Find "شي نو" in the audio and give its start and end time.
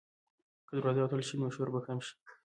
1.27-1.47